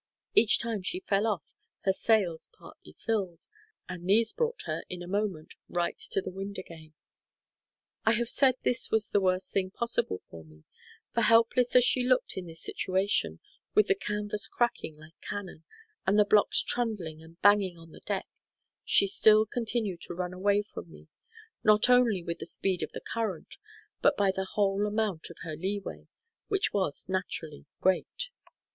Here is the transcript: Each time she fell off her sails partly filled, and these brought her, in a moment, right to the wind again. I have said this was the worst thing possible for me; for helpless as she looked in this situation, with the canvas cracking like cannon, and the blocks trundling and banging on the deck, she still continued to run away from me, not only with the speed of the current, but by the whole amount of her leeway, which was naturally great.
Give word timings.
Each 0.33 0.57
time 0.59 0.81
she 0.81 1.01
fell 1.01 1.27
off 1.27 1.43
her 1.81 1.93
sails 1.93 2.49
partly 2.57 2.95
filled, 3.05 3.45
and 3.87 4.09
these 4.09 4.33
brought 4.33 4.63
her, 4.63 4.83
in 4.89 5.03
a 5.03 5.07
moment, 5.07 5.53
right 5.69 5.95
to 5.95 6.21
the 6.23 6.31
wind 6.31 6.57
again. 6.57 6.95
I 8.03 8.13
have 8.13 8.27
said 8.27 8.55
this 8.63 8.89
was 8.89 9.09
the 9.09 9.21
worst 9.21 9.53
thing 9.53 9.69
possible 9.69 10.17
for 10.17 10.43
me; 10.43 10.63
for 11.13 11.21
helpless 11.21 11.75
as 11.75 11.83
she 11.85 12.01
looked 12.03 12.35
in 12.35 12.47
this 12.47 12.63
situation, 12.63 13.41
with 13.75 13.85
the 13.89 13.93
canvas 13.93 14.47
cracking 14.47 14.95
like 14.97 15.13
cannon, 15.21 15.65
and 16.07 16.17
the 16.17 16.25
blocks 16.25 16.63
trundling 16.63 17.21
and 17.21 17.39
banging 17.41 17.77
on 17.77 17.91
the 17.91 17.99
deck, 18.07 18.25
she 18.83 19.05
still 19.05 19.45
continued 19.45 20.01
to 20.01 20.15
run 20.15 20.33
away 20.33 20.63
from 20.63 20.89
me, 20.91 21.09
not 21.63 21.91
only 21.91 22.23
with 22.23 22.39
the 22.39 22.47
speed 22.47 22.81
of 22.81 22.91
the 22.93 23.01
current, 23.13 23.53
but 24.01 24.17
by 24.17 24.31
the 24.35 24.47
whole 24.53 24.87
amount 24.87 25.29
of 25.29 25.37
her 25.43 25.55
leeway, 25.55 26.07
which 26.47 26.73
was 26.73 27.07
naturally 27.07 27.67
great. 27.81 28.29